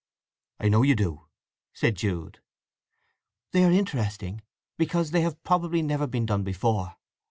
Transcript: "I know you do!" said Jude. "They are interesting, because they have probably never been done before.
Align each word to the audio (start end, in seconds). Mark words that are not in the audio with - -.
"I 0.59 0.67
know 0.67 0.81
you 0.81 0.95
do!" 0.95 1.27
said 1.75 1.95
Jude. 1.97 2.39
"They 3.51 3.63
are 3.65 3.69
interesting, 3.71 4.41
because 4.79 5.11
they 5.11 5.21
have 5.21 5.43
probably 5.43 5.83
never 5.83 6.07
been 6.07 6.25
done 6.25 6.41
before. 6.41 6.95